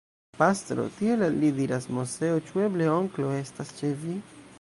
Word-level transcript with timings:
Pastro, 0.37 0.85
tiel 0.95 1.25
al 1.27 1.37
li 1.43 1.51
diras 1.59 1.85
Moseo, 1.97 2.39
ĉu 2.47 2.65
eble 2.69 2.87
onklo 2.95 3.29
estas 3.43 3.75
ĉe 3.83 3.93
vi? 4.07 4.17